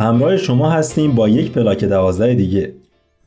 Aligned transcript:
همراه 0.00 0.36
شما 0.36 0.70
هستیم 0.70 1.12
با 1.12 1.28
یک 1.28 1.52
پلاک 1.52 1.84
دوازده 1.84 2.34
دیگه. 2.34 2.72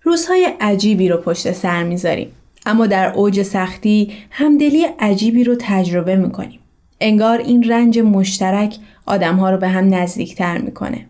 روزهای 0.04 0.48
عجیبی 0.62 1.10
رو 1.10 1.18
پشت 1.18 1.52
سر 1.52 1.84
می‌ذاریم. 1.84 2.28
اما 2.66 2.88
در 2.88 3.14
اوج 3.14 3.42
سختی 3.42 4.12
همدلی 4.30 4.86
عجیبی 5.00 5.44
رو 5.44 5.56
تجربه 5.60 6.16
می‌کنیم. 6.16 6.60
انگار 7.02 7.38
این 7.38 7.70
رنج 7.70 8.00
مشترک 8.00 8.78
آدمها 9.06 9.52
رو 9.52 9.58
به 9.58 9.68
هم 9.68 9.94
نزدیکتر 9.94 10.58
می‌کنه. 10.58 11.06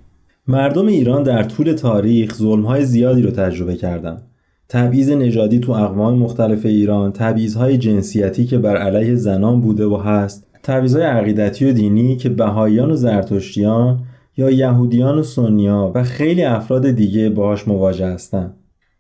مردم 0.48 0.88
ایران 0.88 1.24
در 1.24 1.44
طول 1.44 1.74
تاریخ 1.74 2.36
ظلمهای 2.36 2.86
زیادی 2.86 3.22
رو 3.22 3.32
تجربه 3.32 3.76
کردن 3.76 4.22
تبعیض 4.70 5.10
نژادی 5.10 5.60
تو 5.60 5.72
اقوام 5.72 6.18
مختلف 6.18 6.66
ایران 6.66 7.12
تبعیضهای 7.12 7.78
جنسیتی 7.78 8.46
که 8.46 8.58
بر 8.58 8.78
علیه 8.78 9.16
زنان 9.16 9.62
بوده 9.62 9.86
و 9.86 9.98
هست 9.98 10.48
تبعیضهای 10.64 11.04
عقیدتی 11.04 11.66
و 11.66 11.72
دینی 11.72 12.18
که 12.18 12.30
بهاییان 12.30 12.92
و 12.92 12.96
زرتشتیان 12.96 14.00
یا 14.38 14.50
یهودیان 14.50 15.18
و 15.20 15.24
سنیا 15.24 15.92
و 15.96 16.04
خیلی 16.04 16.44
افراد 16.44 16.92
دیگه 16.92 17.30
باهاش 17.30 17.68
مواجه 17.68 18.08
هستن 18.08 18.54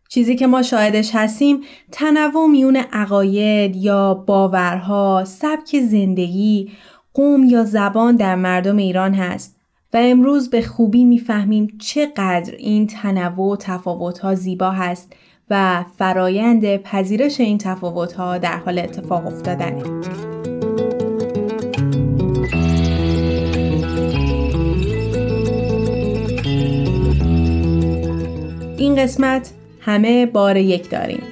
چیزی 0.09 0.35
که 0.35 0.47
ما 0.47 0.61
شاهدش 0.61 1.11
هستیم 1.13 1.57
تنوع 1.91 2.47
میون 2.51 2.75
عقاید 2.75 3.75
یا 3.75 4.13
باورها، 4.13 5.23
سبک 5.25 5.79
زندگی، 5.79 6.71
قوم 7.13 7.43
یا 7.43 7.63
زبان 7.63 8.15
در 8.15 8.35
مردم 8.35 8.77
ایران 8.77 9.13
هست 9.13 9.55
و 9.93 9.97
امروز 9.97 10.49
به 10.49 10.61
خوبی 10.61 11.03
می‌فهمیم 11.03 11.67
چقدر 11.79 12.53
این 12.57 12.87
تنوع 12.87 13.53
و 13.53 13.55
تفاوتها 13.59 14.35
زیبا 14.35 14.71
هست 14.71 15.13
و 15.49 15.85
فرایند 15.97 16.77
پذیرش 16.77 17.39
این 17.39 17.57
تفاوتها 17.57 18.37
در 18.37 18.57
حال 18.57 18.79
اتفاق 18.79 19.27
افتادنه. 19.27 19.83
این 28.83 28.95
قسمت 28.95 29.53
همه 29.79 30.25
بار 30.25 30.57
یک 30.57 30.89
داریم. 30.89 31.23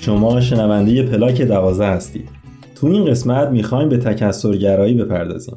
شما 0.00 0.40
شنونده 0.40 1.02
پلاک 1.02 1.42
دوازه 1.42 1.84
هستید. 1.84 2.28
تو 2.74 2.86
این 2.86 3.04
قسمت 3.04 3.48
می‌خوایم 3.48 3.88
به 3.88 3.96
تکسرگرایی 3.96 4.94
بپردازیم. 4.94 5.56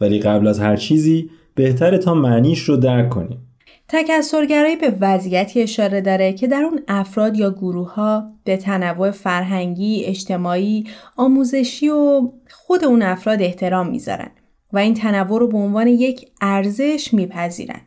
ولی 0.00 0.18
قبل 0.18 0.46
از 0.46 0.60
هر 0.60 0.76
چیزی 0.76 1.30
بهتره 1.54 1.98
تا 1.98 2.14
معنیش 2.14 2.60
رو 2.60 2.76
درک 2.76 3.10
کنیم. 3.10 3.49
تکسرگرایی 3.92 4.76
به 4.76 4.96
وضعیتی 5.00 5.62
اشاره 5.62 6.00
داره 6.00 6.32
که 6.32 6.46
در 6.46 6.62
اون 6.62 6.82
افراد 6.88 7.36
یا 7.36 7.50
گروه 7.50 7.94
ها 7.94 8.32
به 8.44 8.56
تنوع 8.56 9.10
فرهنگی، 9.10 10.04
اجتماعی، 10.04 10.84
آموزشی 11.16 11.88
و 11.88 12.28
خود 12.50 12.84
اون 12.84 13.02
افراد 13.02 13.42
احترام 13.42 13.88
می‌ذارن 13.88 14.30
و 14.72 14.78
این 14.78 14.94
تنوع 14.94 15.40
رو 15.40 15.48
به 15.48 15.58
عنوان 15.58 15.86
یک 15.86 16.28
ارزش 16.40 17.14
میپذیرن. 17.14 17.80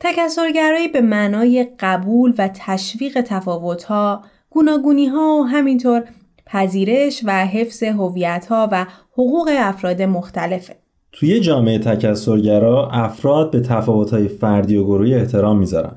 تکسرگرایی 0.00 0.88
به 0.88 1.00
معنای 1.00 1.68
قبول 1.80 2.34
و 2.38 2.48
تشویق 2.54 3.20
تفاوت‌ها، 3.20 4.24
گوناگونی‌ها 4.50 5.38
و 5.40 5.46
همینطور 5.46 6.04
پذیرش 6.46 7.22
و 7.24 7.46
حفظ 7.46 7.82
هویت‌ها 7.82 8.68
و 8.72 8.86
حقوق 9.12 9.50
افراد 9.52 10.02
مختلفه. 10.02 10.81
توی 11.12 11.40
جامعه 11.40 11.78
تکسرگرا 11.78 12.88
افراد 12.88 13.50
به 13.50 13.60
تفاوت‌های 13.60 14.28
فردی 14.28 14.76
و 14.76 14.84
گروهی 14.84 15.14
احترام 15.14 15.58
می‌ذارن 15.58 15.96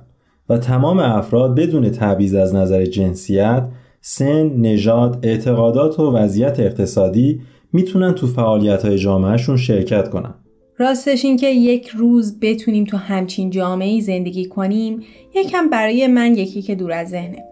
و 0.50 0.58
تمام 0.58 1.00
افراد 1.00 1.56
بدون 1.56 1.90
تبعیض 1.90 2.36
از 2.36 2.56
نظر 2.56 2.86
جنسیت، 2.86 3.68
سن، 4.02 4.50
نژاد، 4.50 5.20
اعتقادات 5.24 6.00
و 6.00 6.12
وضعیت 6.12 6.60
اقتصادی 6.60 7.42
می‌تونن 7.74 8.12
تو 8.12 8.28
فعالیت‌های 8.28 8.98
جامعهشون 8.98 9.58
شرکت 9.58 10.10
کنن. 10.10 10.34
راستش 10.78 11.26
این 11.26 11.38
که 11.38 11.48
یک 11.50 11.88
روز 11.88 12.40
بتونیم 12.40 12.84
تو 12.84 12.98
همچین 12.98 13.50
جامعه 13.50 14.02
زندگی 14.02 14.46
کنیم 14.46 15.00
یکم 15.36 15.70
برای 15.70 16.08
من 16.08 16.36
یکی 16.36 16.62
که 16.62 16.76
دور 16.76 16.92
از 16.92 17.10
ذهنه. 17.10 17.44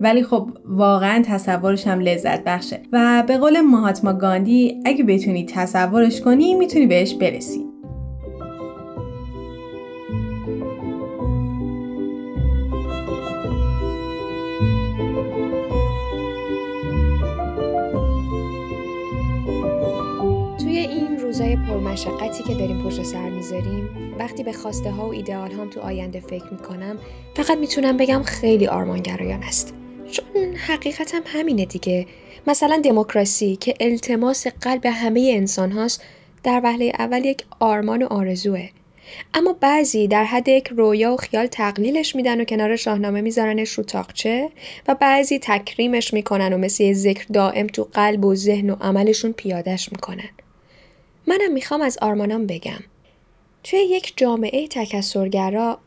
ولی 0.00 0.22
خب 0.22 0.50
واقعا 0.64 1.22
تصورش 1.26 1.86
هم 1.86 2.00
لذت 2.00 2.44
بخشه. 2.44 2.80
و 2.92 3.24
به 3.26 3.38
قول 3.38 3.60
مهاتما 3.60 4.12
گاندی 4.12 4.80
اگه 4.84 5.04
بتونی 5.04 5.46
تصورش 5.46 6.20
کنی 6.20 6.54
می‌تونی 6.54 6.86
بهش 6.86 7.14
برسی. 7.14 7.66
روزای 21.22 21.56
پرمشقتی 21.56 22.42
که 22.42 22.54
داریم 22.54 22.82
پشت 22.82 23.02
سر 23.02 23.30
می‌ذاریم 23.30 23.88
وقتی 24.18 24.42
به 24.42 24.52
خواسته 24.52 24.90
ها 24.90 25.06
و 25.06 25.12
ایدئال 25.12 25.50
هم 25.50 25.70
تو 25.70 25.80
آینده 25.80 26.20
فکر 26.20 26.44
می‌کنم 26.52 26.96
فقط 27.34 27.58
می‌تونم 27.58 27.96
بگم 27.96 28.22
خیلی 28.22 28.66
آرمانگرایان 28.66 29.42
است. 29.42 29.74
چون 30.16 30.56
حقیقت 30.56 31.14
هم 31.14 31.22
همینه 31.26 31.64
دیگه. 31.64 32.06
مثلا 32.46 32.80
دموکراسی 32.84 33.56
که 33.56 33.74
التماس 33.80 34.46
قلب 34.46 34.86
همه 34.86 35.32
انسان 35.34 35.72
هاست 35.72 36.02
در 36.42 36.60
وهله 36.64 36.92
اول 36.98 37.24
یک 37.24 37.44
آرمان 37.60 38.02
و 38.02 38.06
آرزوه. 38.06 38.68
اما 39.34 39.52
بعضی 39.52 40.08
در 40.08 40.24
حد 40.24 40.48
یک 40.48 40.68
رویا 40.68 41.14
و 41.14 41.16
خیال 41.16 41.46
تقلیلش 41.46 42.16
میدن 42.16 42.40
و 42.40 42.44
کنار 42.44 42.76
شاهنامه 42.76 43.20
میذارنش 43.20 43.72
رو 43.72 43.84
تاقچه 43.84 44.50
و 44.88 44.94
بعضی 44.94 45.38
تکریمش 45.38 46.14
می‌کنن 46.14 46.52
و 46.52 46.58
مثل 46.58 46.92
ذکر 46.92 47.26
دائم 47.32 47.66
تو 47.66 47.88
قلب 47.92 48.24
و 48.24 48.34
ذهن 48.34 48.70
و 48.70 48.76
عملشون 48.80 49.32
پیادش 49.32 49.92
می‌کنن. 49.92 50.30
منم 51.26 51.52
می‌خوام 51.52 51.82
از 51.82 51.98
آرمانام 52.02 52.46
بگم. 52.46 52.80
توی 53.64 53.78
یک 53.78 54.12
جامعه 54.16 54.68
تکسرگرا 54.68 55.78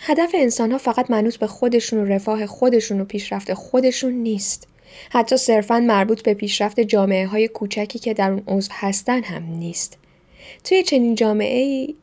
هدف 0.00 0.30
انسان 0.34 0.72
ها 0.72 0.78
فقط 0.78 1.10
منوط 1.10 1.36
به 1.36 1.46
خودشون 1.46 1.98
و 1.98 2.04
رفاه 2.04 2.46
خودشون 2.46 3.00
و 3.00 3.04
پیشرفت 3.04 3.54
خودشون 3.54 4.12
نیست. 4.12 4.68
حتی 5.10 5.36
صرفا 5.36 5.80
مربوط 5.80 6.22
به 6.22 6.34
پیشرفت 6.34 6.80
جامعه 6.80 7.26
های 7.26 7.48
کوچکی 7.48 7.98
که 7.98 8.14
در 8.14 8.30
اون 8.30 8.42
عضو 8.46 8.70
هستن 8.74 9.22
هم 9.22 9.42
نیست. 9.42 9.98
توی 10.64 10.82
چنین 10.82 11.14
جامعه 11.14 11.58
ای 11.58 11.94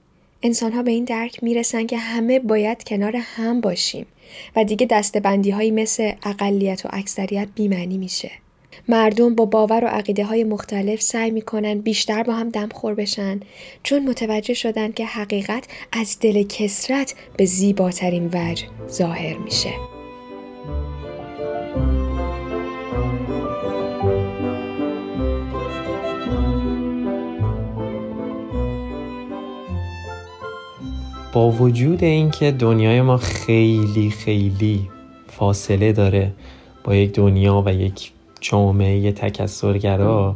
انسان 0.44 0.72
ها 0.72 0.84
به 0.84 0.92
این 0.92 1.04
درک 1.04 1.44
می‌رسن 1.44 1.86
که 1.86 1.98
همه 1.98 2.40
باید 2.40 2.84
کنار 2.84 3.16
هم 3.16 3.62
باشیم 3.62 4.06
و 4.56 4.64
دیگه 4.64 4.86
دستبندی 4.86 5.52
هایی 5.52 5.72
مثل 5.72 6.12
اقلیت 6.24 6.86
و 6.86 6.90
اکثریت 6.92 7.48
بیمعنی 7.56 7.98
میشه. 7.98 8.32
مردم 8.88 9.36
با 9.36 9.46
باور 9.46 9.84
و 9.84 9.88
عقیده 9.88 10.26
های 10.26 10.44
مختلف 10.44 11.02
سعی 11.02 11.32
می‌کنن 11.32 11.80
بیشتر 11.80 12.24
با 12.24 12.34
هم 12.34 12.50
دمخور 12.50 12.96
بشن 12.96 13.40
چون 13.84 14.10
متوجه 14.10 14.54
شدن 14.54 14.92
که 14.92 15.06
حقیقت 15.06 15.68
از 15.92 16.18
دل 16.22 16.44
کسرت 16.44 17.16
به 17.38 17.46
زیباترین 17.46 18.30
وجه 18.34 18.66
ظاهر 18.90 19.38
میشه. 19.38 19.74
با 31.34 31.52
وجود 31.52 32.04
اینکه 32.04 32.52
دنیای 32.52 33.02
ما 33.02 33.18
خیلی 33.18 34.10
خیلی 34.10 34.90
فاصله 35.28 35.94
داره 35.94 36.32
با 36.84 36.96
یک 36.96 37.14
دنیا 37.14 37.64
و 37.66 37.74
یک 37.74 38.12
جامعه 38.44 39.12
تکسرگرا 39.12 40.36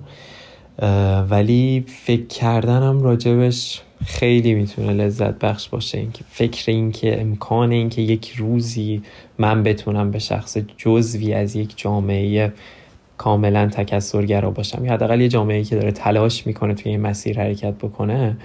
ولی 1.30 1.84
فکر 1.88 2.28
کردنم 2.28 3.02
راجبش 3.02 3.82
خیلی 4.06 4.54
می‌تونه 4.54 4.94
لذت 4.94 5.40
بخش 5.40 5.70
باشه. 5.70 5.98
اینکه 5.98 6.24
فکر 6.30 6.72
اینکه 6.72 7.22
امکان 7.22 7.72
اینکه 7.72 8.02
یک 8.02 8.34
روزی 8.38 9.02
من 9.38 9.64
بتونم 9.64 10.12
به 10.12 10.20
شخص 10.20 10.58
جزوی 10.78 11.34
از 11.34 11.56
یک 11.56 11.74
جامعه 11.76 12.54
کاملا 13.18 13.68
تکسرگرا 13.68 14.52
باشم. 14.52 14.86
یا 14.86 14.94
حداقل 14.94 15.22
یه 15.22 15.28
جامعه 15.28 15.64
که 15.64 15.76
داره 15.76 15.92
تلاش 15.92 16.48
می‌کنه 16.48 16.74
توی 16.74 16.92
این 16.92 17.02
مسیر 17.02 17.40
حرکت 17.40 17.74
بکنه 17.74 18.38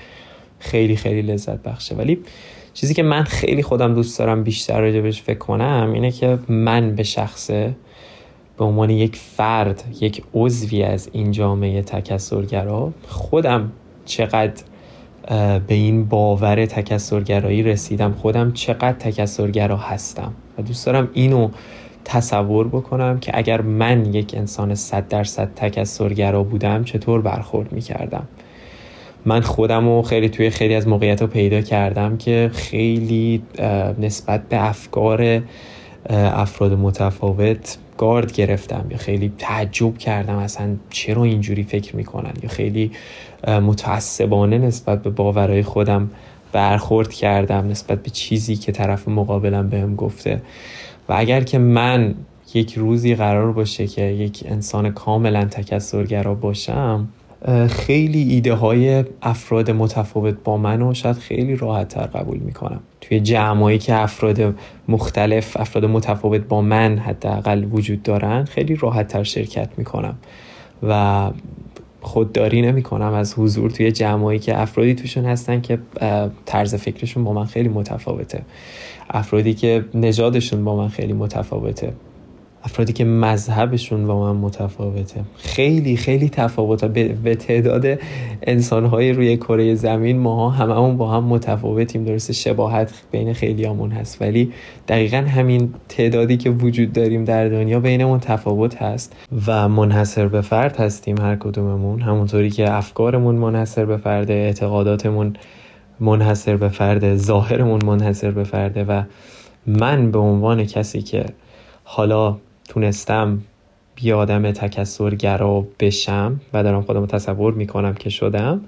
خیلی 0.58 0.97
خیلی 0.97 1.23
لذت 1.23 1.62
بخشه. 1.62 1.94
ولی 1.94 2.19
چیزی 2.75 2.94
که 2.94 3.03
من 3.03 3.23
خیلی 3.23 3.62
خودم 3.62 3.94
دوست 3.94 4.19
دارم 4.19 4.44
بیشتر 4.44 4.81
راجبش 4.81 5.23
فکر 5.23 5.38
کنم 5.38 5.91
اینه 5.94 6.11
که 6.11 6.38
من 6.49 6.94
به 6.94 7.03
شخصه 7.03 7.75
به 8.59 8.65
عنوان 8.65 8.91
یک 8.91 9.17
فرد 9.17 9.85
یک 10.01 10.23
عضوی 10.35 10.83
از 10.83 11.09
این 11.13 11.31
جامعه 11.31 11.83
تکسرگرا 11.83 12.93
خودم 13.09 13.73
چقدر 14.05 14.63
به 15.67 15.75
این 15.75 16.05
باور 16.05 16.67
تکسرگرایی 16.67 17.63
رسیدم 17.63 18.13
خودم 18.13 18.53
چقدر 18.53 18.93
تکسرگرا 18.93 19.77
هستم. 19.77 20.33
و 20.59 20.63
دوست 20.63 20.87
دارم 20.87 21.09
اینو 21.13 21.49
تصور 22.05 22.69
بکنم 22.69 23.21
که 23.21 23.39
اگر 23.39 23.61
من 23.61 24.15
یک 24.15 24.35
انسان 24.37 24.75
صد 24.75 25.09
درصد 25.09 25.51
تکسرگرا 25.57 26.43
بودم 26.43 26.85
چطور 26.85 27.21
برخورد 27.21 27.73
می‌کردم. 27.73 28.29
من 29.25 29.41
خودم 29.41 29.89
رو 29.89 30.03
خیلی 30.03 30.29
توی 30.29 30.51
خیلی 30.51 30.75
از 30.75 30.89
موقعیت 30.89 31.21
رو 31.21 31.27
پیدا 31.27 31.61
کردم 31.61 32.17
که 32.17 32.51
خیلی 32.55 33.43
نسبت 33.99 34.49
به 34.49 34.69
افکار 34.69 35.43
افراد 36.11 36.73
متفاوت 36.73 37.79
گارد 37.99 38.33
گرفتم 38.33 38.87
یا 38.91 38.97
خیلی 38.97 39.33
تعجب 39.39 39.99
کردم 39.99 40.37
اصلا 40.37 40.77
چرا 40.91 41.25
اینجوری 41.25 41.63
فکر 41.63 41.97
می‌کنن 41.97 42.33
یا 42.43 42.49
خیلی 42.49 42.91
متعصبانه 43.49 44.59
نسبت 44.59 45.03
به 45.03 45.11
باورهای 45.11 45.63
خودم 45.63 46.11
برخورد 46.53 47.13
کردم 47.13 47.69
نسبت 47.69 48.03
به 48.03 48.11
چیزی 48.11 48.57
که 48.57 48.73
طرف 48.73 49.09
مقابلم 49.09 49.69
بهم 49.69 49.97
گفته. 49.97 50.43
و 51.09 51.13
اگر 51.13 51.41
که 51.41 51.59
من 51.59 52.15
یک 52.55 52.75
روزی 52.75 53.15
قرار 53.15 53.53
باشه 53.53 53.87
که 53.87 54.03
یک 54.03 54.45
انسان 54.47 54.91
کاملا 54.91 55.45
تکسرگرا 55.45 56.35
باشم 56.35 57.09
خیلی 57.69 58.23
ایده 58.23 58.55
های 58.55 59.05
افراد 59.23 59.71
متفاوت 59.71 60.35
با 60.44 60.56
من 60.56 60.83
و 60.83 60.94
شاید 60.94 61.17
خیلی 61.17 61.56
راحت 61.56 61.89
تر 61.89 62.06
قبول 62.06 62.39
می‌کنم. 62.39 62.81
توی 63.00 63.21
جمعایی 63.21 63.79
که 63.79 63.94
افراد 63.94 64.55
مختلف 64.89 65.56
افراد 65.56 65.85
متفاوت 65.85 66.41
با 66.41 66.62
من 66.62 66.99
حداقل 66.99 67.65
وجود 67.65 68.03
دارن 68.03 68.44
خیلی 68.44 68.77
راحت 68.77 69.09
تر 69.09 69.23
شرکت 69.23 69.69
می‌کنم 69.77 70.15
و 70.83 71.31
خودداری 72.00 72.62
نمی 72.62 72.83
کنم 72.83 73.12
از 73.12 73.35
حضور 73.39 73.71
توی 73.71 73.93
جمعایی 73.93 74.39
که 74.39 74.61
افرادی 74.61 74.94
توشون 74.94 75.25
هستن 75.25 75.61
که 75.61 75.79
طرز 76.47 76.75
فکرشون 76.75 77.25
با 77.25 77.33
من 77.33 77.44
خیلی 77.44 77.69
متفاوته. 77.69 78.43
افرادی 79.11 79.55
که 79.55 79.85
نژادشون 79.94 80.65
با 80.65 80.77
من 80.77 80.89
خیلی 80.89 81.12
متفاوته. 81.12 81.93
افرادی 82.64 82.93
که 82.93 83.05
مذهبشون 83.05 84.06
با 84.06 84.32
من 84.32 84.41
متفاوته. 84.41 85.20
خیلی 85.37 85.97
خیلی 85.97 86.29
تفاوته. 86.29 86.88
به 87.25 87.35
تعداد 87.35 87.99
انسانهای 88.43 89.12
روی 89.12 89.37
کره 89.37 89.75
زمین 89.75 90.19
ماها 90.19 90.50
هممون 90.50 90.97
با 90.97 91.11
هم 91.11 91.25
متفاوتیم. 91.25 92.05
درسته 92.05 92.32
شباهت 92.32 92.93
بین 93.11 93.32
خیلیامون 93.32 93.91
هست 93.91 94.23
ولی 94.23 94.53
دقیقا 94.88 95.17
همین 95.17 95.75
تعدادی 95.88 96.37
که 96.37 96.50
وجود 96.50 96.93
داریم 96.93 97.25
در 97.25 97.49
دنیا 97.49 97.81
بینمون 97.81 98.20
تفاوت 98.20 98.76
هست 98.82 99.17
و 99.47 99.69
منحصر 99.69 100.29
به 100.29 100.41
فرد 100.41 100.76
هستیم 100.76 101.20
هر 101.20 101.37
کدوممون. 101.37 102.00
همونطوری 102.00 102.50
که 102.50 102.73
افکارمون 102.73 103.35
منحصر 103.35 103.85
به 103.85 103.97
فرد 103.97 104.31
اعتقاداتمون 104.31 105.37
منحصر 106.00 106.56
به 106.56 106.69
فرد 106.69 107.17
ظاهرمون 107.17 107.81
منحصر 107.85 108.31
به 108.31 108.44
فرده 108.44 108.85
و 108.85 109.03
من 109.67 110.11
به 110.11 110.19
عنوان 110.19 110.65
کسی 110.65 111.03
که 111.03 111.25
حالا 111.85 112.37
تونستم 112.69 113.43
بی 113.94 114.12
آدم 114.12 114.50
تکسرگرا 114.50 115.67
بشم 115.81 116.41
و 116.53 116.62
دارم 116.62 116.82
خودم 116.82 117.06
تصور 117.06 117.55
می‌کنم 117.55 117.94
که 117.94 118.11
شدم 118.11 118.61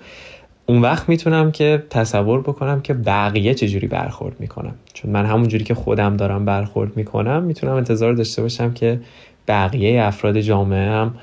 اون 0.67 0.82
وقت 0.82 1.08
می‌تونم 1.08 1.52
که 1.52 1.85
تصور 1.91 2.41
بکنم 2.41 2.81
که 2.81 2.94
بقیه 2.94 3.55
چجوری 3.55 3.87
برخورد 3.87 4.41
می‌کنم. 4.41 4.75
چون 4.93 5.11
من 5.11 5.26
همون 5.26 5.49
جوری 5.49 5.64
که 5.64 5.75
خودم 5.75 6.17
دارم 6.17 6.44
برخورد 6.44 6.96
می‌کنم 6.96 7.43
می‌تونم 7.43 7.75
انتظار 7.75 8.12
داشته 8.12 8.43
باشم 8.43 8.73
که 8.73 9.00
بقیه 9.49 10.02
افراد 10.02 10.40
جامعه 10.40 10.90
هم 10.90 11.14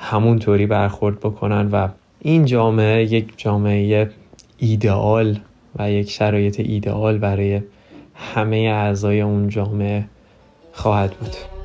همونطوری 0.00 0.66
برخورد 0.66 1.20
بکنن 1.20 1.68
و 1.70 1.88
این 2.20 2.44
جامعه 2.44 3.04
یک 3.04 3.32
جامعه 3.36 4.10
ایدئال 4.58 5.38
و 5.78 5.90
یک 5.90 6.10
شرایط 6.10 6.60
ایدئال 6.60 7.18
برای 7.18 7.60
همه 8.14 8.56
اعضای 8.56 9.20
اون 9.20 9.48
جامعه 9.48 10.04
خواهد 10.72 11.10
بود. 11.10 11.55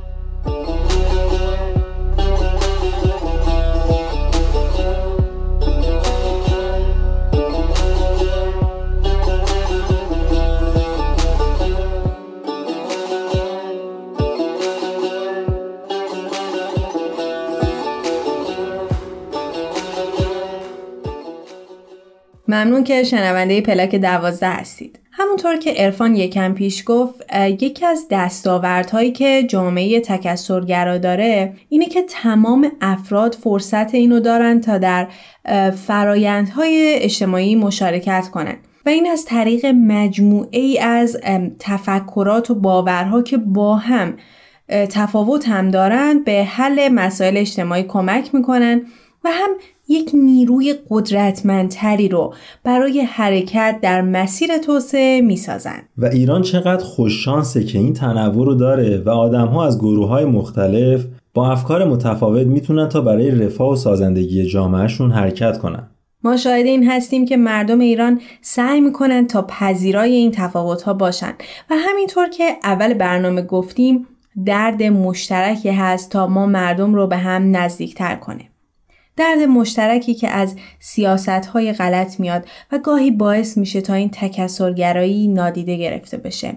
ممنون 22.61 22.83
که 22.83 23.03
شنونده 23.03 23.61
پلاک 23.61 23.95
دوازده 23.95 24.49
هستید. 24.49 24.99
همونطور 25.11 25.57
که 25.57 25.85
ارفان 25.85 26.15
یکم 26.15 26.53
پیش 26.53 26.83
گفت 26.85 27.33
یکی 27.33 27.85
از 27.85 28.05
دستاوردهایی 28.11 29.11
که 29.11 29.43
جامعه 29.43 29.99
تکسرگرا 29.99 30.97
داره 30.97 31.53
اینه 31.69 31.85
که 31.85 32.01
تمام 32.01 32.71
افراد 32.81 33.35
فرصت 33.35 33.95
اینو 33.95 34.19
دارن 34.19 34.61
تا 34.61 34.77
در 34.77 35.07
فرایندهای 35.87 36.95
اجتماعی 36.99 37.55
مشارکت 37.55 38.27
کنن 38.31 38.55
و 38.85 38.89
این 38.89 39.07
از 39.07 39.25
طریق 39.25 39.65
مجموعه 39.65 40.59
ای 40.59 40.79
از 40.79 41.17
تفکرات 41.59 42.51
و 42.51 42.55
باورها 42.55 43.21
که 43.21 43.37
با 43.37 43.75
هم 43.75 44.17
تفاوت 44.69 45.49
هم 45.49 45.71
دارند 45.71 46.25
به 46.25 46.43
حل 46.43 46.89
مسائل 46.89 47.37
اجتماعی 47.37 47.83
کمک 47.83 48.35
می‌کنن 48.35 48.81
و 49.23 49.29
هم 49.31 49.49
یک 49.87 50.11
نیروی 50.13 50.75
قدرتمندتری 50.89 52.09
رو 52.09 52.33
برای 52.63 53.01
حرکت 53.01 53.79
در 53.81 54.01
مسیر 54.01 54.57
توسعه 54.57 55.21
می‌سازند 55.21 55.89
و 55.97 56.05
ایران 56.05 56.41
چقدر 56.41 56.83
خوششانسه 56.83 57.63
که 57.63 57.77
این 57.79 57.93
تنوع 57.93 58.45
رو 58.45 58.55
داره 58.55 59.01
و 59.05 59.09
آدم 59.09 59.47
ها 59.47 59.65
از 59.65 59.79
گروه 59.79 60.07
های 60.07 60.25
مختلف 60.25 61.05
با 61.33 61.51
افکار 61.51 61.85
متفاوت 61.85 62.47
می‌تونن 62.47 62.89
تا 62.89 63.01
برای 63.01 63.31
رفاه 63.31 63.71
و 63.71 63.75
سازندگی 63.75 64.45
جامعهشون 64.45 65.11
حرکت 65.11 65.57
کنن 65.57 65.87
ما 66.23 66.37
شاهد 66.37 66.65
این 66.65 66.89
هستیم 66.89 67.25
که 67.25 67.37
مردم 67.37 67.79
ایران 67.79 68.21
سعی 68.41 68.81
می‌کنن 68.81 69.27
تا 69.27 69.41
پذیرای 69.41 70.13
این 70.13 70.31
تفاوت 70.31 70.81
ها 70.81 70.93
باشن 70.93 71.33
و 71.69 71.75
همینطور 71.77 72.29
که 72.29 72.43
اول 72.63 72.93
برنامه 72.93 73.41
گفتیم 73.41 74.07
درد 74.45 74.83
مشترکی 74.83 75.69
هست 75.69 76.11
تا 76.11 76.27
ما 76.27 76.45
مردم 76.45 76.93
رو 76.95 77.07
به 77.07 77.17
هم 77.17 77.57
نزدیکتر 77.57 78.15
کنه. 78.15 78.50
درد 79.21 79.39
مشترکی 79.39 80.13
که 80.13 80.29
از 80.29 80.55
سیاست 80.79 81.29
های 81.29 81.73
غلط 81.73 82.19
میاد 82.19 82.45
و 82.71 82.79
گاهی 82.83 83.11
باعث 83.11 83.57
میشه 83.57 83.81
تا 83.81 83.93
این 83.93 84.09
تکسرگرایی 84.09 85.27
نادیده 85.27 85.77
گرفته 85.77 86.17
بشه. 86.17 86.53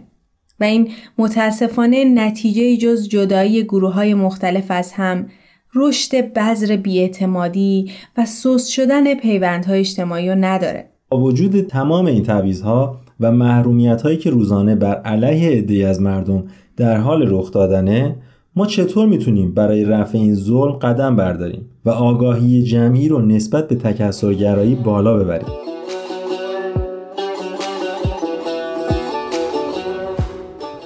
و 0.60 0.64
این 0.64 0.88
متاسفانه 1.18 2.04
نتیجه 2.04 2.76
جز 2.76 3.08
جدایی 3.08 3.64
گروه 3.64 3.92
های 3.92 4.14
مختلف 4.14 4.64
از 4.70 4.92
هم 4.92 5.26
رشد 5.74 6.32
بذر 6.32 6.76
بیاعتمادی 6.76 7.90
و 8.16 8.26
سوس 8.26 8.66
شدن 8.66 9.14
پیوندهای 9.14 9.80
اجتماعی 9.80 10.28
رو 10.28 10.34
نداره. 10.34 10.88
با 11.08 11.20
وجود 11.20 11.60
تمام 11.60 12.06
این 12.06 12.22
تعویزها 12.22 13.00
و 13.20 13.32
محرومیت 13.32 14.02
هایی 14.02 14.16
که 14.16 14.30
روزانه 14.30 14.74
بر 14.74 14.94
علیه 14.94 15.50
عده 15.50 15.86
از 15.86 16.00
مردم 16.00 16.44
در 16.76 16.96
حال 16.96 17.24
رخ 17.28 17.52
دادنه 17.52 18.16
ما 18.56 18.66
چطور 18.66 19.06
می‌تونیم 19.06 19.54
برای 19.54 19.84
رفع 19.84 20.18
این 20.18 20.34
ظلم 20.34 20.72
قدم 20.72 21.16
برداریم 21.16 21.70
و 21.84 21.90
آگاهی 21.90 22.62
جمعی 22.62 23.08
رو 23.08 23.22
نسبت 23.22 23.68
به 23.68 23.74
تکسرگرایی 23.74 24.74
بالا 24.74 25.16
ببریم؟ 25.16 25.54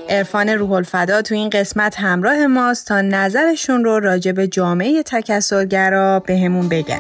عرفان 0.09 0.49
روح 0.49 0.73
الفدا 0.73 1.23
تو 1.23 1.35
این 1.35 1.51
قسمت 1.51 1.95
همراه 1.99 2.47
ماست 2.47 2.89
تا 2.89 3.01
نظرشون 3.01 3.85
رو 3.85 3.99
راجع 4.01 4.33
به 4.33 4.47
جامعه 4.47 5.03
تکسرگرا 5.03 6.21
به 6.21 6.39
همون 6.39 6.69
بگن. 6.69 6.99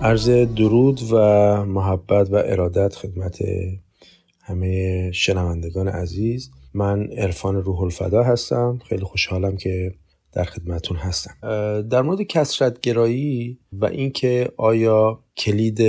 عرض 0.00 0.30
درود 0.30 1.00
و 1.12 1.16
محبت 1.64 2.30
و 2.30 2.42
ارادت 2.44 2.96
خدمت 2.96 3.38
همه 4.46 5.10
شنوندگان 5.12 5.88
عزیز 5.88 6.50
من 6.74 7.12
عرفان 7.12 7.56
روح 7.56 7.80
الفدا 7.80 8.22
هستم. 8.22 8.78
خیلی 8.88 9.04
خوشحالم 9.04 9.56
که 9.56 9.94
در 10.32 10.44
خدمتون 10.44 10.96
هستم. 10.96 11.34
در 11.90 12.02
مورد 12.02 12.22
کسرت 12.22 12.80
گرایی 12.80 13.58
و 13.72 13.84
اینکه 13.84 14.52
آیا 14.56 15.24
کلید 15.36 15.80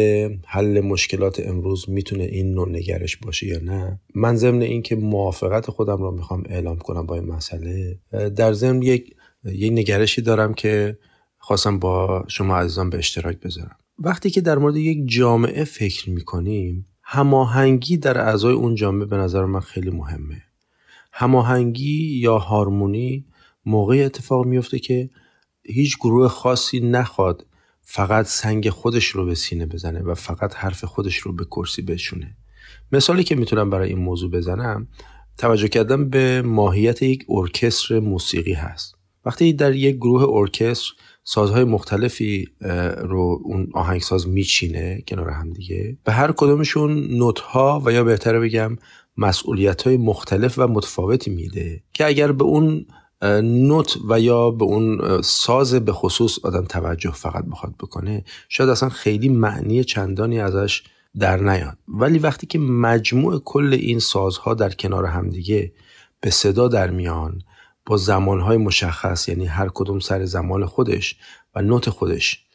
حل 0.45 0.81
مشکلات 0.81 1.39
امروز 1.39 1.89
می‌تونه 1.89 2.23
این 2.23 2.53
نوع 2.53 2.69
نگرش 2.69 3.17
باشه 3.17 3.47
یا 3.47 3.59
نه 3.59 3.99
من 4.15 4.35
ضمن 4.35 4.61
اینکه 4.61 4.95
موافقت 4.95 5.69
خودم 5.69 5.97
رو 5.97 6.11
می‌خوام 6.11 6.43
اعلام 6.49 6.77
کنم 6.77 7.05
با 7.05 7.15
این 7.15 7.25
مسئله 7.25 7.99
در 8.35 8.53
ضمن 8.53 8.81
یک 8.81 9.15
یک 9.43 9.71
نگرشی 9.71 10.21
دارم 10.21 10.53
که 10.53 10.97
خواستم 11.37 11.79
با 11.79 12.25
شما 12.27 12.57
عزیزان 12.57 12.89
به 12.89 12.97
اشتراک 12.97 13.39
بذارم. 13.39 13.77
وقتی 13.99 14.29
که 14.29 14.41
در 14.41 14.57
مورد 14.57 14.75
یک 14.75 14.97
جامعه 15.05 15.63
فکر 15.63 16.09
می‌کنیم 16.09 16.87
هماهنگی 17.07 17.97
در 17.97 18.17
اعضای 18.17 18.53
اون 18.53 18.75
جامعه 18.75 19.05
به 19.05 19.17
نظر 19.17 19.45
من 19.45 19.59
خیلی 19.59 19.89
مهمه. 19.89 20.41
هماهنگی 21.13 22.19
یا 22.19 22.37
هارمونی 22.37 23.25
موقعی 23.65 24.03
اتفاق 24.03 24.45
میفته 24.45 24.79
که 24.79 25.09
هیچ 25.63 25.97
گروه 25.97 26.27
خاصی 26.27 26.79
نخواد 26.79 27.45
فقط 27.81 28.25
سنگ 28.25 28.69
خودش 28.69 29.05
رو 29.07 29.25
به 29.25 29.35
سینه 29.35 29.65
بزنه 29.65 30.01
و 30.01 30.13
فقط 30.13 30.55
حرف 30.55 30.83
خودش 30.83 31.17
رو 31.17 31.33
به 31.33 31.45
کرسی 31.45 31.81
بشونه. 31.81 32.37
مثالی 32.91 33.23
که 33.23 33.35
می‌تونم 33.35 33.69
برای 33.69 33.89
این 33.89 33.99
موضوع 33.99 34.31
بزنم 34.31 34.87
توجه 35.37 35.67
کردم 35.67 36.09
به 36.09 36.41
ماهیت 36.41 37.01
یک 37.01 37.25
ارکستر 37.29 37.99
موسیقی 37.99 38.53
هست. 38.53 38.94
وقتی 39.25 39.53
در 39.53 39.75
یک 39.75 39.95
گروه 39.95 40.23
ارکستر 40.29 40.93
سازهای 41.23 41.63
مختلفی 41.63 42.47
رو 42.99 43.41
اون 43.43 43.67
آهنگساز 43.73 44.27
میچینه 44.27 45.03
کنار 45.07 45.29
هم 45.29 45.53
دیگه 45.53 45.97
به 46.03 46.11
هر 46.11 46.31
کدومشون 46.31 47.07
نوت 47.17 47.39
ها 47.39 47.81
و 47.85 47.91
یا 47.91 48.03
بهتره 48.03 48.39
بگم 48.39 48.77
مسئولیت 49.17 49.81
های 49.81 49.97
مختلف 49.97 50.59
و 50.59 50.67
متفاوتی 50.67 51.31
میده 51.31 51.83
که 51.93 52.05
اگر 52.05 52.31
به 52.31 52.43
اون 52.43 52.85
نوت 53.43 53.97
و 54.09 54.19
یا 54.19 54.51
به 54.51 54.65
اون 54.65 55.21
ساز 55.21 55.73
به 55.73 55.91
خصوص 55.93 56.39
آدم 56.43 56.65
توجه 56.65 57.11
فقط 57.11 57.45
بخواد 57.45 57.73
بکنه 57.79 58.23
شاید 58.49 58.69
اصلا 58.69 58.89
خیلی 58.89 59.29
معنی 59.29 59.83
چندانی 59.83 60.39
ازش 60.39 60.83
در 61.19 61.37
نیاد. 61.37 61.77
ولی 61.87 62.19
وقتی 62.19 62.47
که 62.47 62.59
مجموع 62.59 63.41
کل 63.45 63.73
این 63.73 63.99
سازها 63.99 64.53
در 64.53 64.69
کنار 64.69 65.05
همدیگه 65.05 65.71
به 66.21 66.29
صدا 66.29 66.67
در 66.67 66.89
میان 66.89 67.41
با 67.85 67.97
زمانهای 67.97 68.57
مشخص 68.57 69.29
یعنی 69.29 69.45
هر 69.45 69.69
کدوم 69.73 69.99
سر 69.99 70.25
زمان 70.25 70.65
خودش 70.65 71.17
و 71.55 71.61
نوت 71.61 71.89
خودش 71.89 72.45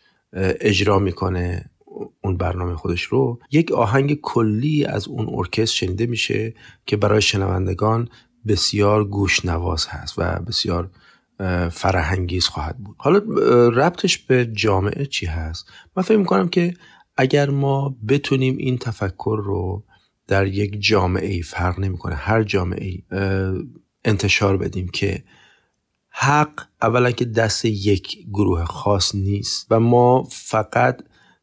اجرا 0.60 0.98
می‌کنه 0.98 1.70
اون 2.24 2.36
برنامه 2.36 2.76
خودش 2.76 3.02
رو. 3.02 3.38
یک 3.50 3.72
آهنگ 3.72 4.20
کلی 4.20 4.84
از 4.84 5.08
اون 5.08 5.26
ارکستر 5.28 5.74
شنیده 5.74 6.06
میشه 6.06 6.54
که 6.86 6.96
برای 6.96 7.22
شنوندگان 7.22 8.08
بسیار 8.46 9.04
گوشنواز 9.04 9.86
هست 9.88 10.14
و 10.18 10.40
بسیار 10.40 10.90
فرهنگیز 11.70 12.46
خواهد 12.46 12.78
بود. 12.78 12.96
حالا 12.98 13.18
ربطش 13.68 14.18
به 14.18 14.46
جامعه 14.46 15.06
چی 15.06 15.26
هست؟ 15.26 15.70
من 15.96 16.02
فکر 16.02 16.18
می‌کنم 16.18 16.48
که 16.48 16.74
اگر 17.16 17.50
ما 17.50 17.96
بتونیم 18.08 18.56
این 18.56 18.78
تفکر 18.78 19.40
رو 19.44 19.84
در 20.26 20.46
یک 20.46 20.76
جامعه 20.80 21.28
ای 21.28 21.42
فرق 21.42 21.78
نمی‌کنه 21.78 22.14
هر 22.14 22.42
جامعه 22.42 22.84
ای 22.84 23.02
انتشار 24.04 24.56
بدیم 24.56 24.88
که 24.88 25.24
حق 26.08 26.60
اولا 26.82 27.10
که 27.10 27.24
دست 27.24 27.64
یک 27.64 28.26
گروه 28.32 28.64
خاص 28.64 29.14
نیست 29.14 29.66
و 29.70 29.80
ما 29.80 30.28
فقط 30.30 31.02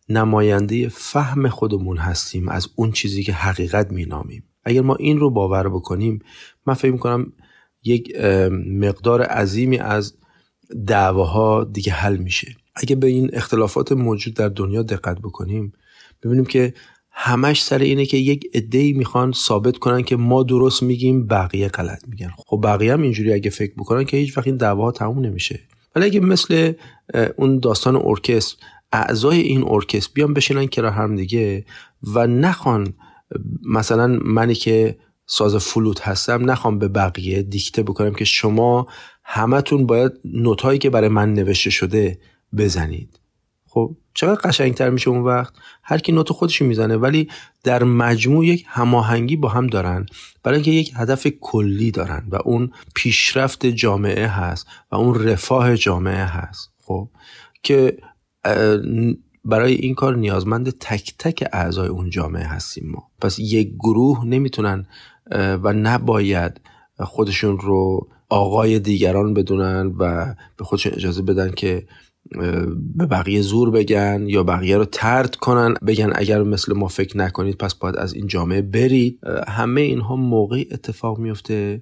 نماینده 0.10 0.90
فهم 0.90 1.50
خودمون 1.50 1.98
هستیم 1.98 2.50
از 2.50 2.68
اون 2.76 2.92
چیزی 2.92 3.24
که 3.24 3.34
حقیقت 3.34 3.92
مینامیم. 3.92 4.44
اگر 4.64 4.82
ما 4.82 4.96
این 4.96 5.20
رو 5.20 5.30
باور 5.30 5.70
بکنیم 5.70 6.20
من 6.66 6.74
فکر 6.74 6.92
می‌کنم 6.92 7.34
یک 7.84 8.16
مقدار 8.68 9.22
عظیمی 9.22 9.78
از 9.78 10.18
دعواها 10.88 11.64
دیگه 11.64 11.92
حل 11.92 12.18
میشه. 12.18 12.56
اگه 12.76 12.96
به 12.96 13.08
این 13.08 13.30
اختلافات 13.34 13.92
موجود 13.92 14.34
در 14.34 14.50
دنیا 14.50 14.84
دقت 14.84 15.20
بکنیم 15.20 15.74
ببینیم 16.24 16.46
که 16.46 16.74
همش 17.20 17.64
سر 17.64 17.80
اینه 17.80 18.06
که 18.06 18.18
یک 18.18 18.52
عده‌ای 18.54 18.94
می‌خوان 18.94 19.32
ثابت 19.32 19.78
کنن 19.78 20.04
که 20.04 20.16
ما 20.16 20.44
درست 20.44 20.84
میگیم 20.84 21.28
بقیه 21.28 21.68
غلط 21.68 22.04
میگن. 22.08 22.30
خب 22.38 22.62
بقیه 22.64 22.94
هم 22.94 23.02
اینجوری 23.02 23.34
اگه 23.34 23.50
فکر 23.50 23.74
بکنن 23.74 24.04
که 24.04 24.18
هیچ 24.18 24.38
وقت 24.38 24.48
این 24.48 24.58
دعواها 24.58 24.92
تموم 24.92 25.26
نمیشه. 25.26 25.60
ولی 25.96 26.06
اگه 26.06 26.20
مثل 26.20 26.74
اون 27.38 27.60
داستان 27.60 27.96
ارکستر 27.96 28.58
اعضای 28.92 29.40
این 29.40 29.64
ارکستر 29.68 30.12
بیان 30.14 30.34
بشینن 30.34 30.68
کنار 30.68 30.92
هم 30.92 31.16
دیگه 31.16 31.66
و 32.04 32.28
نخوان 32.28 32.94
مثلا 33.66 34.08
منی 34.08 34.56
که 34.56 34.98
ساز 35.26 35.56
فلوت 35.56 36.02
هستم 36.02 36.52
نخوام 36.52 36.80
به 36.80 36.88
بقیه 36.88 37.42
دیکته 37.42 37.84
بکنم 37.84 38.14
که 38.14 38.26
شما 38.26 38.88
همتون 39.24 39.86
باید 39.86 40.12
نوتهایی 40.26 40.80
که 40.80 40.90
برای 40.90 41.10
من 41.10 41.34
نوشته 41.34 41.70
شده 41.70 42.20
بزنید. 42.58 43.20
خب 43.78 43.96
چقدر 44.14 44.42
قشنگتر 44.50 44.90
میشه 44.90 45.10
اون 45.10 45.24
وقت؟ 45.24 45.54
هر 45.84 45.98
کی 45.98 46.12
نوت 46.12 46.32
خودش 46.32 46.62
می‌زنه 46.62 46.98
ولی 46.98 47.30
در 47.64 47.84
مجموع 47.84 48.46
یک 48.46 48.66
هماهنگی 48.68 49.36
با 49.36 49.50
هم 49.50 49.68
دارن. 49.68 50.06
برای 50.44 50.56
اینکه 50.56 50.72
یک 50.72 50.92
هدف 50.96 51.28
کلی 51.42 51.92
دارن 51.92 52.28
و 52.32 52.36
اون 52.46 52.72
پیشرفت 52.96 53.66
جامعه 53.66 54.28
هست 54.28 54.68
و 54.92 54.96
اون 54.96 55.24
رفاه 55.24 55.78
جامعه 55.78 56.26
هست. 56.26 56.72
خب 56.84 57.10
که 57.64 57.98
برای 59.46 59.74
این 59.74 59.96
کار 59.96 60.16
نیازمند 60.16 60.70
تک 60.70 61.14
تک 61.20 61.44
اعضای 61.54 61.88
اون 61.88 62.10
جامعه 62.10 62.46
هستیم 62.46 62.90
ما. 62.90 63.12
پس 63.22 63.40
یک 63.40 63.74
گروه 63.80 64.26
نمی‌تونن 64.26 64.88
و 65.32 65.74
نباید 65.74 66.62
خودشون 67.00 67.60
رو 67.60 68.08
آقای 68.30 68.80
دیگران 68.80 69.34
بدونن 69.34 69.88
و 70.00 70.34
به 70.58 70.64
خودشون 70.64 70.94
اجازه 70.96 71.22
بدن 71.22 71.52
که 71.52 71.88
به 72.96 73.06
بقیه 73.06 73.42
زور 73.42 73.72
بگن 73.72 74.26
یا 74.28 74.44
بقیه 74.44 74.78
رو 74.78 74.86
ترد 74.86 75.36
کنن 75.36 75.74
بگن 75.88 76.12
اگر 76.16 76.44
مثل 76.44 76.74
ما 76.74 76.88
فکر 76.88 77.18
نکنید 77.18 77.58
پس 77.58 77.76
باید 77.76 77.96
از 77.98 78.14
این 78.14 78.28
جامعه 78.28 78.62
برید. 78.62 79.20
همه 79.48 79.82
اینها 79.82 80.16
موقعی 80.16 80.68
اتفاق 80.72 81.20
میفته 81.20 81.82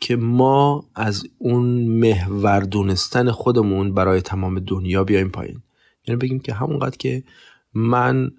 که 0.00 0.16
ما 0.16 0.84
از 0.94 1.24
اون 1.38 1.66
محور 1.84 2.60
دونستن 2.60 3.30
خودمون 3.30 3.94
برای 3.94 4.20
تمام 4.20 4.58
دنیا 4.58 5.04
بیایم 5.04 5.28
پایین. 5.28 5.62
یعنی 6.08 6.18
بگیم 6.18 6.40
که 6.40 6.54
همونقدر 6.54 6.96
که 6.96 7.22
من 7.74 8.30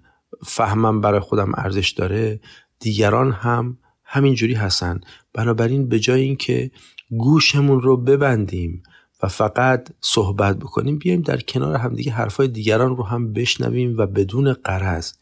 فهمم 0.46 1.00
برای 1.00 1.20
خودم 1.20 1.52
ارزش 1.56 1.90
داره 1.90 2.40
دیگران 2.80 3.32
هم 3.32 3.78
همینجوری 4.04 4.54
هستن. 4.54 5.00
بنابراین 5.34 5.88
به 5.88 5.98
جای 5.98 6.20
اینکه 6.20 6.70
گوشمون 7.18 7.80
رو 7.80 7.96
ببندیم 7.96 8.82
و 9.22 9.28
فقط 9.28 9.88
صحبت 10.00 10.56
بکنیم 10.58 10.98
بیایم 10.98 11.22
در 11.22 11.40
کنار 11.40 11.76
همدیگه 11.76 12.12
حرفای 12.12 12.48
دیگران 12.48 12.96
رو 12.96 13.02
هم 13.04 13.32
بشنویم 13.32 13.98
و 13.98 14.06
بدون 14.06 14.52
قرض. 14.52 15.12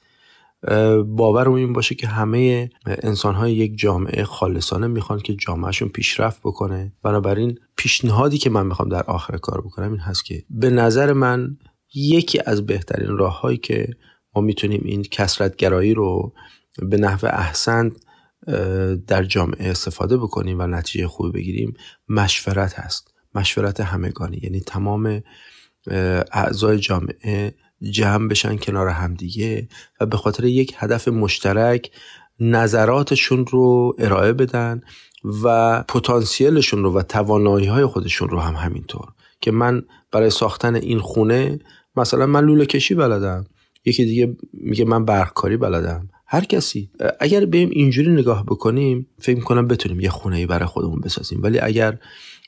باورم 1.06 1.52
این 1.52 1.72
باشه 1.72 1.94
که 1.94 2.06
همه 2.06 2.70
انسان 2.86 3.34
های 3.34 3.52
یک 3.52 3.78
جامعه 3.78 4.24
خالصانه 4.24 4.86
می‌خوان 4.86 5.20
که 5.20 5.34
جامعهشون 5.34 5.88
پیشرفت 5.88 6.40
بکنه. 6.40 6.92
بنابراین 7.02 7.58
پیشنهادی 7.76 8.38
که 8.38 8.50
من 8.50 8.66
می‌خوام 8.66 8.88
در 8.88 9.02
آخر 9.02 9.36
کار 9.36 9.60
بکنم 9.60 9.90
این 9.90 10.00
هست 10.00 10.24
که 10.24 10.44
به 10.50 10.70
نظر 10.70 11.12
من 11.12 11.56
یکی 11.94 12.40
از 12.46 12.66
بهترین 12.66 13.16
راههایی 13.16 13.58
که 13.58 13.88
ما 14.34 14.42
می‌تونیم 14.42 14.82
این 14.84 15.02
کسرتگرایی 15.02 15.94
رو 15.94 16.32
به 16.82 16.96
نحو 16.96 17.26
احسن 17.26 17.92
در 19.06 19.24
جامعه 19.24 19.70
استفاده 19.70 20.16
بکنیم 20.16 20.60
و 20.60 20.66
نتیجه 20.66 21.08
خوبی 21.08 21.30
بگیریم 21.30 21.74
مشورت 22.08 22.78
هست. 22.78 23.09
مشورت 23.34 23.80
همگانی. 23.80 24.40
یعنی 24.42 24.60
تمام 24.60 25.22
اعضای 26.32 26.78
جامعه 26.78 27.54
جمع 27.90 28.28
بشن 28.28 28.56
کنار 28.56 28.88
همدیگه 28.88 29.68
و 30.00 30.06
به 30.06 30.16
خاطر 30.16 30.44
یک 30.44 30.74
هدف 30.76 31.08
مشترک 31.08 31.90
نظراتشون 32.40 33.46
رو 33.46 33.96
ارائه 33.98 34.32
بدن 34.32 34.80
و 35.44 35.82
پتانسیلشون 35.82 36.82
رو 36.82 36.92
و 36.98 37.02
توانایی 37.02 37.66
های 37.66 37.86
خودشون 37.86 38.28
رو 38.28 38.40
هم 38.40 38.54
همینطور. 38.54 39.08
که 39.40 39.50
من 39.50 39.82
برای 40.12 40.30
ساختن 40.30 40.74
این 40.74 40.98
خونه 40.98 41.58
مثلا 41.96 42.26
من 42.26 42.44
لوله 42.44 42.66
کشی 42.66 42.94
بلدم 42.94 43.46
یکی 43.84 44.04
دیگه 44.04 44.36
میگه 44.52 44.84
من 44.84 45.04
برقکاری 45.04 45.56
بلدم. 45.56 46.08
هر 46.26 46.44
کسی. 46.44 46.90
اگر 47.20 47.44
بیم 47.44 47.70
اینجوری 47.70 48.10
نگاه 48.10 48.44
بکنیم 48.44 49.06
فکر 49.18 49.36
می‌کنم 49.36 49.68
بتونیم 49.68 50.00
یه 50.00 50.10
خونه 50.10 50.36
ای 50.36 50.46
برای 50.46 50.66
خودمون 50.66 51.00
بسازیم. 51.00 51.42
ولی 51.42 51.58
اگر 51.58 51.98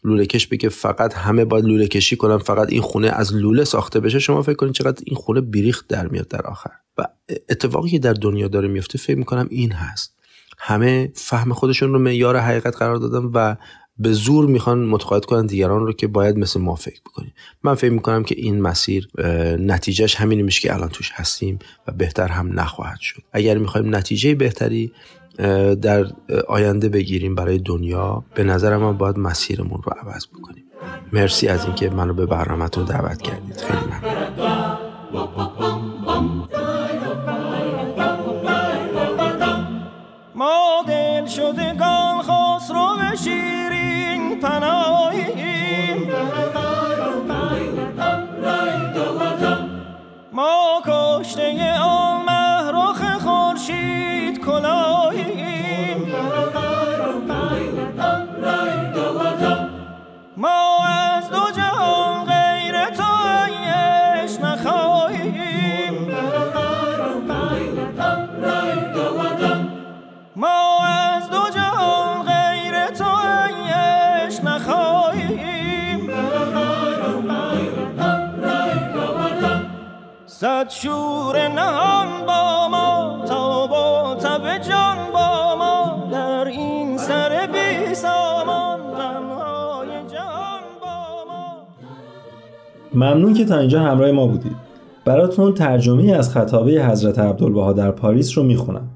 لوله 0.04 0.26
کش 0.26 0.47
بگه 0.47 0.68
فقط 0.68 1.14
همه 1.14 1.44
باید 1.44 1.64
لوله 1.64 1.88
کشی 1.88 2.16
کنن 2.16 2.38
فقط 2.38 2.73
این 2.73 2.82
خونه 2.82 3.09
از 3.09 3.35
لوله 3.35 3.64
ساخته 3.64 4.00
بشه 4.00 4.18
شما 4.18 4.42
فکر 4.42 4.54
کنید 4.54 4.73
چقدر 4.73 5.02
این 5.06 5.16
خونه 5.16 5.40
بیریخت 5.40 5.88
در 5.88 6.09
میاد 6.09 6.28
در 6.28 6.42
آخر. 6.42 6.71
و 6.99 7.04
اتفاقی 7.49 7.90
که 7.90 7.99
در 7.99 8.12
دنیا 8.12 8.49
داره 8.49 8.68
میفته 8.68 8.99
فکر 8.99 9.18
می‌کنم 9.18 9.47
این 9.50 9.73
هست. 9.73 10.14
همه 10.59 11.12
فهم 11.14 11.52
خودشون 11.52 11.92
رو 11.92 11.99
معیار 11.99 12.37
حقیقت 12.37 12.76
قرار 12.76 12.97
دادن 12.97 13.30
و 13.35 13.56
به 13.99 14.12
زور 14.12 14.47
می‌خوان 14.47 14.85
متقاعد 14.87 15.25
کنن 15.25 15.47
دیگران 15.47 15.87
رو 15.87 15.92
که 15.92 16.06
باید 16.06 16.37
مثل 16.37 16.61
ما 16.61 16.75
فکر 16.75 17.00
بکنیم. 17.00 17.32
من 17.62 17.75
فکر 17.75 17.90
می‌کنم 17.90 18.25
که 18.25 18.35
این 18.38 18.61
مسیر 18.61 19.09
نتیجهش 19.59 20.14
همین 20.14 20.42
میشه 20.42 20.61
که 20.61 20.75
الان 20.75 20.88
توش 20.88 21.11
هستیم 21.14 21.59
و 21.88 21.92
بهتر 21.92 22.28
هم 22.28 22.61
نخواهد 22.61 23.00
شد. 23.00 23.23
اگر 23.32 23.59
می‌خوایم 23.59 23.94
نتیجه 23.94 24.35
بهتری 24.35 24.92
در 25.83 26.07
آینده 26.49 26.89
بگیریم 26.89 27.35
برای 27.35 27.59
دنیا 27.59 28.25
به 28.35 28.45
نظر 28.45 28.77
من 28.77 28.99
باید 28.99 29.19
مسیرمون 29.19 29.81
رو 29.85 29.93
عوض 29.93 30.27
بکنیم. 30.27 30.65
مرسی 31.12 31.49
از 31.49 31.65
اینکه 31.65 31.91
منو 31.91 32.15
به 32.15 32.27
برنامهتون 32.27 32.85
دعوت 32.85 33.23
کردید. 33.23 33.57
خیلی 33.57 33.81
ممنون. 33.81 35.82
ممنون 93.02 93.35
که 93.35 93.44
تا 93.44 93.59
اینجا 93.59 93.80
همراه 93.80 94.11
ما 94.11 94.26
بودید. 94.26 94.56
براتون 95.04 95.52
ترجمه 95.52 96.12
از 96.12 96.30
خطابه 96.30 96.85
حضرت 96.85 97.18
عبدالبها 97.18 97.73
در 97.73 97.90
پاریس 97.90 98.38
رو 98.38 98.44
می‌خونم. 98.44 98.88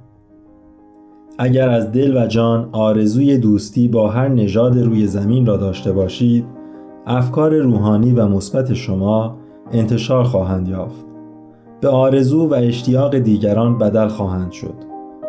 اگر 1.39 1.69
از 1.69 1.93
دل 1.93 2.17
و 2.17 2.27
جان 2.27 2.69
آرزوی 2.73 3.39
دوستی 3.39 3.89
با 3.89 4.09
هر 4.09 4.29
نژاد 4.29 4.79
روی 4.79 5.07
زمین 5.07 5.47
را 5.47 5.57
داشته 5.57 5.93
باشید 5.93 6.45
افکار 7.07 7.55
روحانی 7.55 8.13
و 8.13 8.27
مثبت 8.27 8.75
شما 8.75 9.37
انتشار 9.73 10.25
خواهند 10.25 10.69
یافت. 10.69 11.07
به 11.81 11.89
آرزو 11.89 12.49
و 12.49 12.55
اشتیاق 12.55 13.19
دیگران 13.19 13.79
بدل 13.79 14.09
خواهند 14.09 14.53
شد 14.53 14.75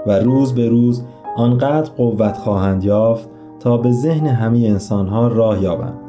و 0.07 0.19
روز 0.19 0.53
به 0.53 0.69
روز 0.69 1.03
آنقدر 1.37 1.91
قوت 1.97 2.37
خواهند 2.37 2.83
یافت 2.83 3.29
تا 3.59 3.77
به 3.77 3.91
ذهن 3.91 4.27
همه 4.27 4.59
انسانها 4.59 5.27
راه 5.27 5.63
یابند. 5.63 6.06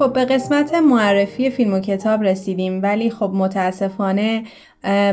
خب 0.00 0.12
به 0.12 0.24
قسمت 0.24 0.74
معرفی 0.74 1.50
فیلم 1.50 1.74
و 1.74 1.80
کتاب 1.80 2.22
رسیدیم 2.22 2.82
ولی 2.82 3.10
خب 3.10 3.30
متاسفانه 3.34 4.44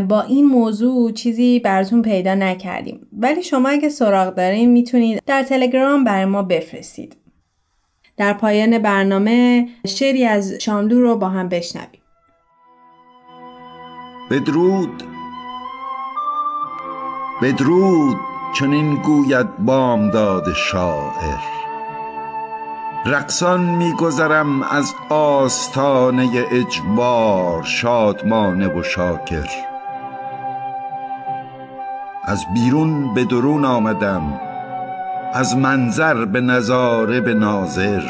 با 0.08 0.22
این 0.22 0.46
موضوع 0.46 1.12
چیزی 1.12 1.60
براتون 1.60 2.02
پیدا 2.02 2.36
نکردیم. 2.36 3.08
ولی 3.14 3.44
شما 3.44 3.70
اگه 3.70 3.90
سراغ 3.90 4.36
دارین 4.36 4.72
می‌تونید 4.72 5.22
در 5.26 5.44
تلگرام 5.44 6.04
برای 6.04 6.26
ما 6.26 6.44
بفرستید. 6.44 7.18
در 8.18 8.34
پایان 8.34 8.80
برنامه 8.80 9.68
شعری 9.88 10.26
از 10.26 10.54
شاملو 10.54 11.02
رو 11.02 11.18
با 11.18 11.30
هم 11.30 11.50
بشنویم. 11.50 12.02
بدرود. 14.32 15.04
بدرود 17.42 18.18
چنین 18.60 18.96
گوید 18.96 19.58
بامداد 19.58 20.54
شاعر. 20.54 21.67
رقصان 23.10 23.62
میگذرم 23.62 24.62
از 24.64 24.94
آستانه 25.10 26.46
اجبار 26.52 27.64
شادمانه 27.64 28.68
و 28.68 28.84
شاکر. 28.84 29.48
از 32.24 32.46
بیرون 32.54 33.14
به 33.14 33.26
درون 33.26 33.66
آمدم 33.66 34.40
از 35.34 35.58
منظر 35.58 36.26
به 36.26 36.42
نظاره 36.42 37.22
به 37.22 37.34
ناظر. 37.34 38.04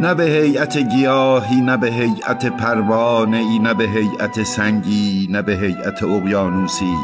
نه 0.00 0.14
به 0.14 0.24
هیئت 0.24 0.76
گیاهی 0.76 1.60
نه 1.60 1.76
به 1.76 1.88
هیئت 1.88 2.46
پروانه 2.46 3.36
ای 3.36 3.58
نه 3.58 3.74
به 3.74 3.84
هیئت 3.84 4.42
سنگی 4.42 5.28
نه 5.30 5.42
به 5.42 5.52
هیئت 5.52 6.02
اقیانوسی. 6.02 6.96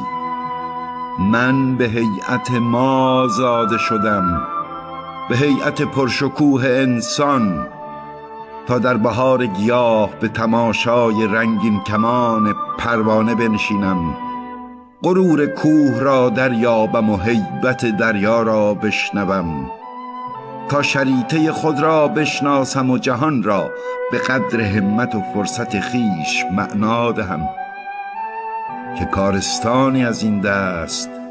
من 1.18 1.76
به 1.76 1.84
هیئت 1.84 2.50
ما 2.50 3.26
زاده 3.28 3.78
شدم. 3.78 4.61
به 5.28 5.36
هیئت 5.36 5.82
پرشکوه 5.82 6.64
انسان 6.64 7.66
تا 8.66 8.78
در 8.78 8.96
بهار 8.96 9.46
گیاه 9.46 10.10
به 10.20 10.28
تماشای 10.28 11.26
رنگین 11.26 11.80
کمان 11.80 12.54
پروانه 12.78 13.34
بنشینم. 13.34 14.16
غرور 15.02 15.46
کوه 15.46 16.00
را 16.00 16.28
دریابم 16.30 17.10
و 17.10 17.16
هیبت 17.16 17.96
دریا 17.96 18.42
را 18.42 18.74
بشنوم. 18.74 19.70
تا 20.68 20.82
شریطه 20.82 21.52
خود 21.52 21.80
را 21.80 22.08
بشناسم 22.08 22.90
و 22.90 22.98
جهان 22.98 23.42
را 23.42 23.70
به 24.12 24.18
قدر 24.18 24.60
همت 24.60 25.14
و 25.14 25.22
فرصت 25.34 25.80
خیش 25.80 26.44
معنا 26.52 27.12
دهم. 27.12 27.48
که 28.98 29.04
کارستانی 29.04 30.04
از 30.04 30.22
این 30.22 30.40
دست 30.40 31.21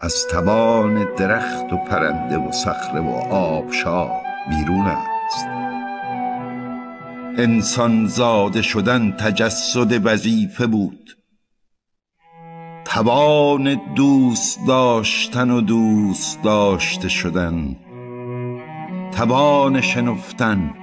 از 0.00 0.26
توان 0.30 1.14
درخت 1.16 1.72
و 1.72 1.76
پرنده 1.76 2.38
و 2.38 2.52
صخره 2.52 3.00
و 3.00 3.10
آبشار 3.30 4.10
بیرون 4.48 4.86
است. 4.86 5.46
انسان 7.38 8.06
زاده 8.06 8.62
شدن 8.62 9.12
تجسد 9.12 10.06
وظیفه 10.06 10.66
بود. 10.66 11.10
توان 12.84 13.80
دوست 13.94 14.58
داشتن 14.66 15.50
و 15.50 15.60
دوست 15.60 16.42
داشته 16.42 17.08
شدن. 17.08 17.76
توان 19.12 19.80
شنفتن 19.80 20.74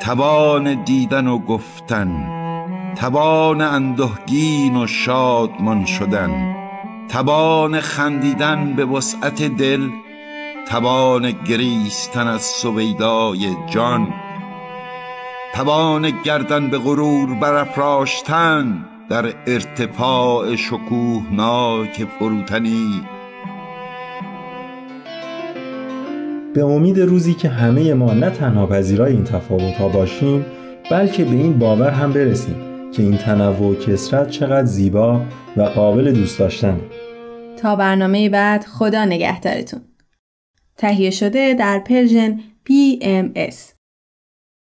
توان 0.00 0.84
دیدن 0.84 1.26
و 1.26 1.38
گفتن 1.38 2.28
توان 2.96 3.60
اندهگین 3.60 4.76
و 4.76 4.86
شادمان 4.86 5.84
شدن. 5.84 6.65
توان 7.08 7.80
خندیدن 7.80 8.72
به 8.72 8.84
وسعت 8.84 9.42
دل 9.42 9.88
توان 10.68 11.32
گریستن 11.48 12.26
از 12.26 12.42
سویدای 12.42 13.56
جان 13.70 14.08
توان 15.54 16.12
گردن 16.24 16.70
به 16.70 16.78
غرور 16.78 17.34
برافراشتن 17.34 18.84
در 19.08 19.24
ارتفاع 19.46 20.56
شکوهناک 20.56 22.06
فروتنی. 22.18 23.02
به 26.54 26.64
امید 26.64 27.00
روزی 27.00 27.34
که 27.34 27.48
همه 27.48 27.94
ما 27.94 28.12
نه 28.12 28.30
تنها 28.30 28.66
پذیرای 28.66 29.12
این 29.12 29.24
تفاوت 29.24 29.74
ها 29.74 29.88
باشیم 29.88 30.46
بلکه 30.90 31.24
به 31.24 31.30
این 31.30 31.58
باور 31.58 31.90
هم 31.90 32.12
برسیم 32.12 32.56
که 32.92 33.02
این 33.02 33.16
تنوع 33.16 33.70
و 33.70 33.74
کسرت 33.74 34.30
چقدر 34.30 34.64
زیبا 34.64 35.20
و 35.56 35.62
قابل 35.62 36.12
دوست 36.12 36.38
داشتنه. 36.38 36.80
تا 37.56 37.76
برنامه 37.76 38.28
بعد 38.28 38.64
خدا 38.64 39.04
نگهدارتون. 39.04 39.80
تهیه 40.76 41.10
شده 41.10 41.54
در 41.54 41.78
پرژن 41.78 42.40
PMS 42.68 43.75